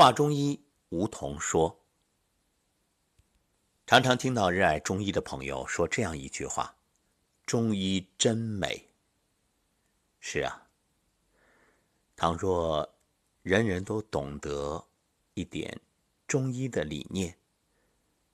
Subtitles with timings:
[0.00, 0.58] 华中医
[0.88, 1.84] 吴桐说
[3.86, 6.74] ：“常常听到热爱中医的朋友说这样一句话
[7.44, 8.88] ：‘中医真美。’
[10.18, 10.70] 是啊，
[12.16, 12.94] 倘若
[13.42, 14.86] 人人都懂得
[15.34, 15.82] 一点
[16.26, 17.36] 中医的理念，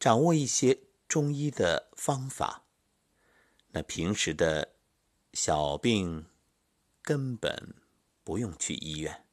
[0.00, 0.76] 掌握一些
[1.06, 2.64] 中医的方法，
[3.68, 4.74] 那平时的
[5.32, 6.26] 小病
[7.02, 7.76] 根本
[8.24, 9.24] 不用去医院。”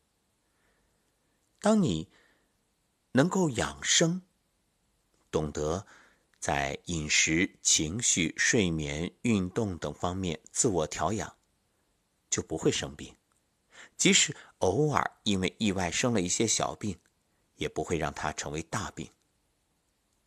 [1.59, 2.07] 当你
[3.12, 4.21] 能够养生，
[5.32, 5.86] 懂得
[6.39, 11.36] 在饮食、情绪、睡眠、运动等方面自我调养，
[12.29, 13.15] 就不会生病。
[13.98, 16.98] 即使偶尔因为意外生了一些小病，
[17.56, 19.10] 也不会让它成为大病。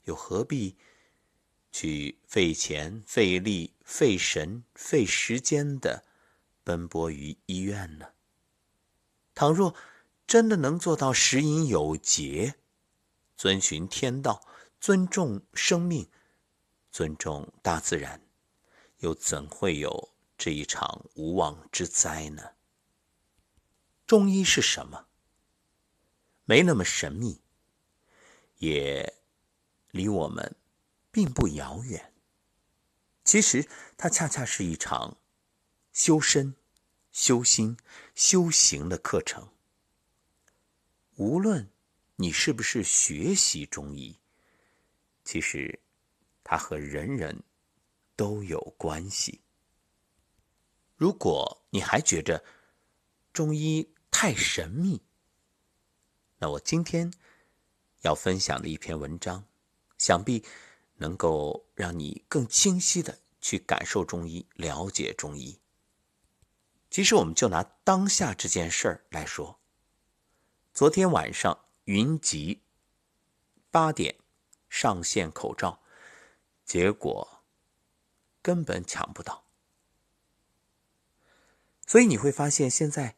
[0.05, 0.77] 又何必
[1.71, 6.05] 去费钱、费力、费神、费时间的
[6.65, 8.09] 奔波于医院呢？
[9.35, 9.75] 倘若，
[10.27, 12.57] 真的能做到食饮有节，
[13.43, 14.47] 遵循天道，
[14.81, 16.09] 尊重生命，
[16.93, 18.25] 尊重大自然，
[18.99, 22.53] 又怎会有这一场无妄之灾呢？
[24.07, 25.09] 中医是什么？
[26.45, 27.41] 没那么神秘，
[28.59, 29.13] 也
[29.91, 30.55] 离我们
[31.11, 32.15] 并不遥远。
[33.25, 35.17] 其实，它恰恰是一场
[35.93, 36.55] 修身、
[37.11, 37.77] 修心、
[38.15, 39.49] 修行的课程。
[41.17, 41.69] 无论
[42.17, 44.19] 你是不是学习中医，
[45.25, 45.81] 其实
[46.45, 47.43] 它和人人
[48.15, 49.41] 都有关系。
[50.97, 52.45] 如果你还觉着
[53.33, 55.03] 中医太神秘，
[56.39, 57.13] 那我今天
[58.03, 59.45] 要分享的一篇文章，
[59.99, 60.45] 想必
[60.97, 65.59] 能够让你更清晰的去感受中医、了解中医。
[66.91, 69.59] 其实，我们就拿当下这件事儿来说。
[70.75, 72.63] 昨天晚上，云集
[73.71, 74.17] 八点
[74.69, 75.81] 上线口罩，
[76.65, 77.43] 结果
[78.41, 79.45] 根本抢不到。
[81.87, 83.17] 所以你会发现，现在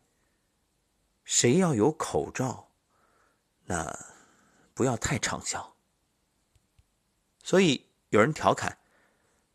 [1.25, 2.73] 谁要有口罩，
[3.67, 4.15] 那
[4.73, 5.77] 不要太畅销。
[7.43, 8.79] 所以有人调侃：“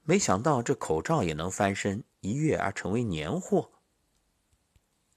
[0.04, 3.72] 没想到这口罩也能翻身，一跃而成为年货。”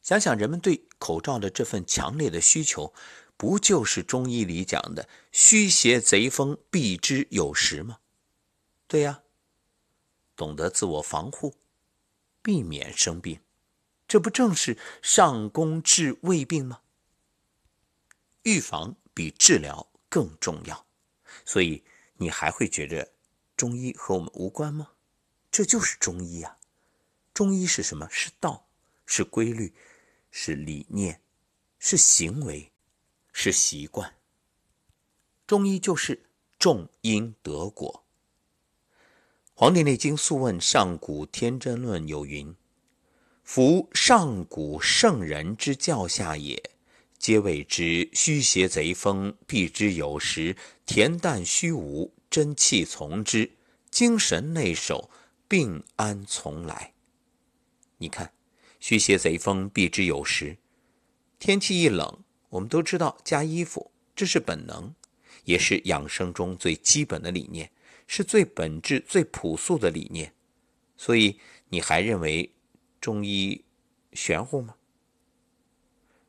[0.03, 2.93] 想想人们对口罩的这份强烈的需求，
[3.37, 7.99] 不就是中医里讲的“虚邪贼风，避之有时”吗？
[8.87, 9.23] 对呀，
[10.37, 11.57] 懂得自我防护，
[12.43, 13.41] 避免生病，
[14.07, 16.83] 这不正是上工治未病吗？
[18.43, 20.87] 预防比治疗更重要，
[21.45, 21.85] 所以
[22.17, 23.13] 你还会觉着
[23.57, 24.93] 中医和我们无关吗？
[25.51, 26.59] 这就是中医啊！
[27.35, 28.09] 中医是什么？
[28.11, 28.69] 是道，
[29.05, 29.75] 是规律。
[30.35, 31.21] 是理念，
[31.79, 32.72] 是行为，
[33.33, 34.15] 是习惯。
[35.47, 36.23] 中医就是
[36.59, 38.05] 种因得果。
[39.55, 42.55] 《黄帝内经·素问·上古天真论》有云
[43.45, 46.63] ：“夫上古圣人之教下也，
[47.19, 50.57] 皆谓之虚邪贼风，避之有时；
[50.87, 53.51] 恬淡虚无，真气从之；
[53.91, 55.11] 精神内守，
[55.49, 56.93] 病安从来？”
[57.99, 58.33] 你看。
[58.81, 60.57] 虚邪贼风，避之有时。
[61.39, 64.95] 天气一冷，我们都知道加衣服，这是本能，
[65.45, 67.71] 也是养生中最基本的理念，
[68.07, 70.35] 是最本质、最朴素的理念。
[70.95, 71.41] 所以，
[71.71, 72.53] 你还认为
[73.01, 73.65] 中医
[74.13, 74.75] 玄乎吗？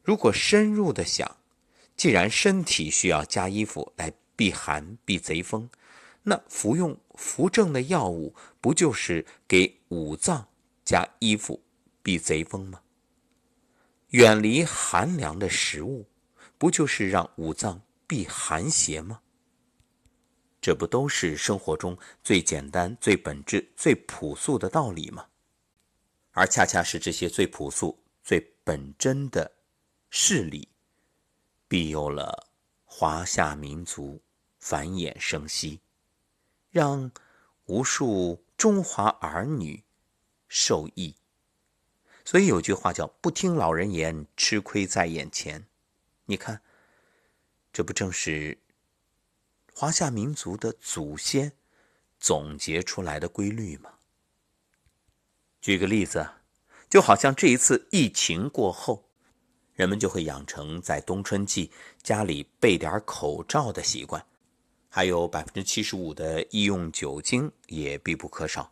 [0.01, 1.35] 如果深入的想，
[1.97, 5.69] 既然身体需要加衣服来避寒、避贼风，
[6.23, 10.47] 那服用扶正的药物，不就是给五脏
[10.85, 11.61] 加衣服？
[12.01, 12.79] 避贼风吗？
[14.11, 16.05] 远离寒凉的食物，
[16.63, 19.19] 不就是让五脏避寒邪吗？
[20.61, 25.27] 这不都是生活中最简单、最本质、最朴素的道理吗？
[26.31, 29.51] 而恰恰是这些最朴素、最本真的
[30.09, 30.69] 事理，
[31.67, 32.47] 庇佑了
[32.85, 34.21] 华夏民族
[34.57, 35.81] 繁衍生息，
[36.71, 37.11] 让
[37.65, 39.83] 无数中华儿女
[40.47, 41.13] 受益。
[42.23, 45.61] 所以有句话叫“不听老人言，吃亏在眼前”。
[46.25, 46.61] 你看，
[47.71, 48.57] 这不正是
[49.73, 51.51] 华夏民族的祖先
[52.19, 53.91] 总结出来的规律吗？
[55.59, 56.25] 举个例子，
[56.89, 59.09] 就好像这一次疫情过后，
[59.73, 61.71] 人们就会养成在冬春季
[62.01, 64.25] 家里备点口罩的习惯，
[64.89, 68.71] 还有百分之七十五的医用酒精也必不可少。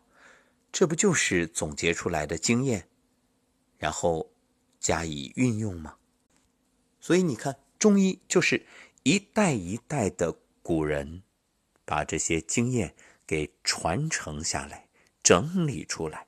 [0.72, 2.88] 这不就是总结出来的经验？
[3.78, 4.32] 然后
[4.80, 5.98] 加以运用吗？
[7.02, 8.64] 所以你看，中医就是
[9.04, 10.32] 一代一代的
[10.62, 11.24] 古人
[11.84, 12.96] 把这些经验
[13.26, 14.88] 给传承下来、
[15.24, 16.28] 整理出来。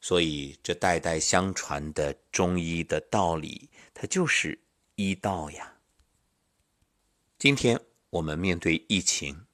[0.00, 4.60] 所以，这代代相传的中医的道理，它就是
[4.94, 5.78] 医道呀。
[7.38, 7.80] 今天
[8.10, 9.46] 我们面对疫情，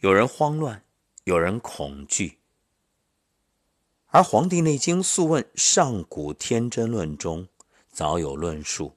[0.00, 0.84] 有人慌乱，
[1.24, 2.38] 有人恐惧，
[4.06, 7.46] 而《黄帝内经·素问·上古天真论》中
[7.90, 8.96] 早有论述：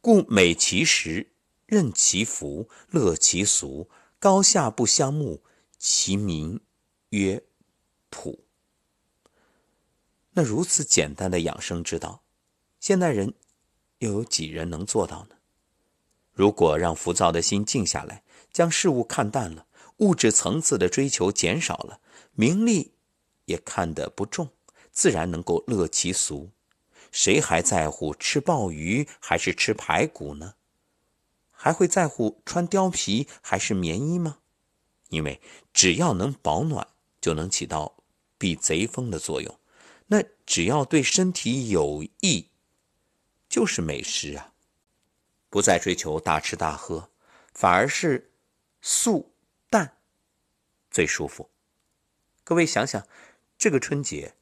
[0.00, 1.32] 故美其食，
[1.66, 5.42] 任其服，乐其俗，高下不相慕，
[5.78, 6.60] 其名
[7.10, 7.44] 曰
[8.08, 8.44] 朴。
[10.32, 12.22] 那如此简单的养生之道，
[12.78, 13.34] 现代人
[13.98, 15.36] 又有几人能做到呢？
[16.32, 19.66] 如果让浮躁的心静下来，将事物看淡了，
[19.98, 22.00] 物质层次的追求减少了，
[22.32, 22.94] 名利
[23.44, 24.48] 也看得不重，
[24.90, 26.50] 自然能够乐其俗。
[27.10, 30.54] 谁还在乎吃鲍鱼还是吃排骨呢？
[31.50, 34.38] 还会在乎穿貂皮还是棉衣吗？
[35.08, 35.40] 因为
[35.72, 36.86] 只要能保暖，
[37.20, 38.02] 就能起到
[38.38, 39.58] 避贼风的作用。
[40.06, 42.48] 那只要对身体有益，
[43.48, 44.52] 就是美食啊！
[45.48, 47.10] 不再追求大吃大喝，
[47.52, 48.32] 反而是
[48.80, 49.34] 素
[49.68, 49.98] 淡
[50.90, 51.50] 最舒服。
[52.42, 53.06] 各位想想，
[53.58, 54.34] 这个春节，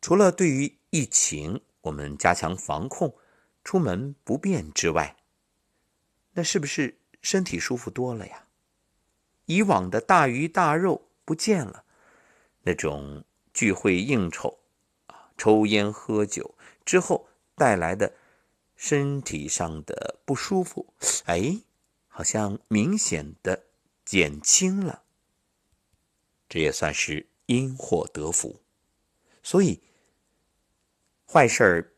[0.00, 3.14] 除了对于疫情我们加强防控、
[3.62, 5.16] 出门不便之外，
[6.32, 8.48] 那是不是身体舒服多了呀？
[9.44, 11.84] 以往的大鱼大肉不见了，
[12.62, 13.24] 那种
[13.54, 14.58] 聚会应酬。
[15.38, 18.14] 抽烟喝酒之后带来的
[18.74, 20.92] 身体上的不舒服，
[21.26, 21.60] 哎，
[22.08, 23.64] 好像明显的
[24.04, 25.02] 减轻了。
[26.48, 28.60] 这也算是因祸得福，
[29.42, 29.82] 所以
[31.30, 31.92] 坏事儿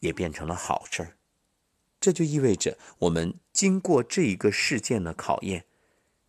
[0.00, 1.16] 也变成了好事儿。
[2.00, 5.64] 这就意味着我们经过这一个事件的考验，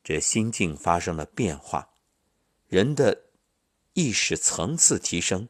[0.04, 1.90] 这心境发生了变化，
[2.68, 3.26] 人的
[3.94, 5.48] 意识层次提升。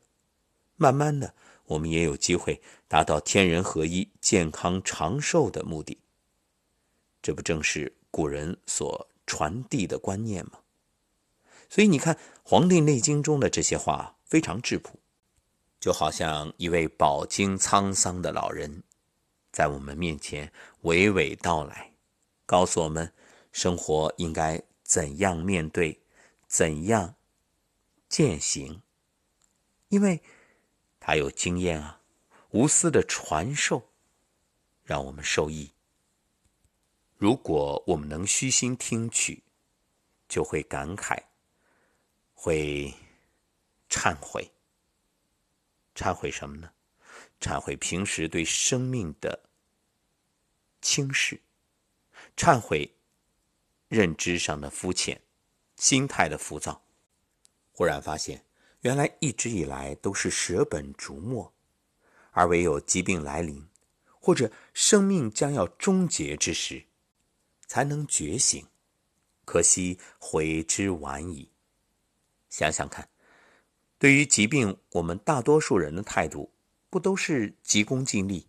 [0.76, 1.34] 慢慢的，
[1.66, 5.98] 我们也有机会达到天人合一、健康长寿的目的。
[7.22, 10.60] 这不正是古人所传递的观念吗？
[11.70, 15.00] 所以你看，《黄帝内经》中的这些话非常质朴，
[15.80, 18.84] 就好像一位饱经沧桑的老人，
[19.52, 20.52] 在我们面前
[20.84, 21.94] 娓娓道来，
[22.46, 23.14] 告诉我们
[23.52, 26.02] 生活应该怎样面对，
[26.48, 27.16] 怎样
[28.08, 28.82] 践行，
[29.88, 30.22] 因为。
[31.02, 32.02] 他有经验啊，
[32.52, 33.90] 无私的传授，
[34.84, 35.72] 让我们受益。
[37.16, 39.42] 如果我们能虚心听取，
[40.28, 41.18] 就会感慨，
[42.36, 42.94] 会
[43.90, 44.52] 忏悔。
[46.00, 46.72] 忏悔什么呢？
[47.42, 49.50] 忏悔平时对生命的
[50.82, 51.42] 轻视，
[52.38, 52.90] 忏悔
[53.90, 55.22] 认知上的肤浅，
[55.76, 56.82] 心态的浮躁。
[57.74, 58.46] 忽然发现。
[58.82, 61.54] 原来一直以来都是舍本逐末，
[62.32, 63.68] 而唯有疾病来临，
[64.22, 66.86] 或者生命将要终结之时，
[67.68, 68.66] 才能觉醒。
[69.44, 71.52] 可惜悔之晚矣。
[72.50, 73.10] 想想看，
[74.00, 76.52] 对于疾病，我们大多数人的态度
[76.90, 78.48] 不都是急功近利，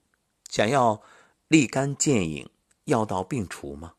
[0.48, 1.02] 想要
[1.48, 2.48] 立竿见影、
[2.84, 3.94] 药到病除吗？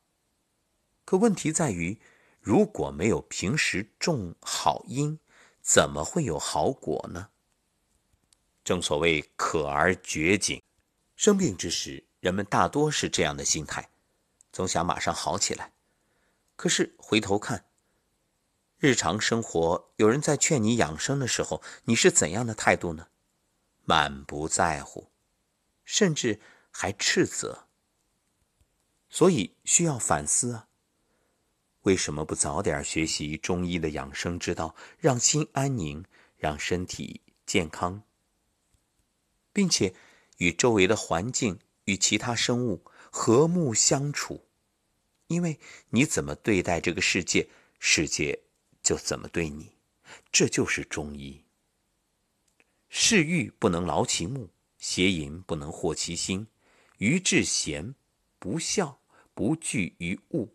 [1.05, 1.99] 可问题在于，
[2.39, 5.19] 如果没有平时种好因。
[5.63, 7.29] 怎么会有好果呢？
[8.63, 10.59] 正所谓可而绝景，
[11.15, 13.91] 生病之时，人们大多是这样的心态，
[14.51, 15.71] 总想马上好起来。
[16.55, 17.65] 可是回头看，
[18.81, 23.09] 日常生活有人在劝你养生的时候，你是怎样的态度呢？
[23.83, 25.11] 满不在乎，
[25.85, 26.39] 甚至
[26.71, 27.67] 还斥责。
[29.07, 30.67] 所以需要反思啊。
[31.81, 36.03] 为什么不早点学习中医的养生之道，让心安宁，
[36.35, 38.01] 让身体健康，
[39.53, 39.93] 并且
[40.37, 44.47] 与周围的环境与其他生物和睦相处？
[45.27, 45.59] 因为
[45.91, 47.47] 你怎么对待这个世界，
[47.77, 48.41] 世界
[48.81, 49.71] 就怎么对你。
[50.31, 51.43] 这就是中医。
[52.89, 56.47] 嗜欲不能劳其目，邪淫不能惑其心，
[56.97, 57.95] 愚智贤
[58.39, 58.99] 不孝，
[59.33, 60.53] 不惧于物。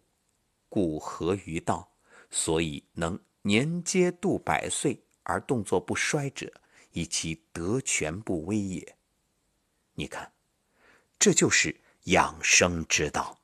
[0.68, 1.96] 故合于道，
[2.30, 6.52] 所以能年皆度百岁而动作不衰者，
[6.92, 8.96] 以其德全不危也。
[9.94, 10.30] 你看，
[11.18, 13.40] 这就是养生之道。